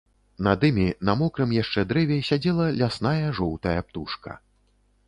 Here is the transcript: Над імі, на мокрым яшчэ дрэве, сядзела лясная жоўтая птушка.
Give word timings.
Над 0.45 0.63
імі, 0.69 0.85
на 1.09 1.15
мокрым 1.19 1.53
яшчэ 1.57 1.83
дрэве, 1.91 2.17
сядзела 2.31 2.65
лясная 2.81 3.25
жоўтая 3.43 3.79
птушка. 3.91 4.31